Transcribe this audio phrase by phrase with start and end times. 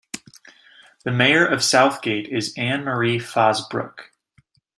[1.05, 4.09] The mayor of Southgate is Anna Marie Fosbrooke.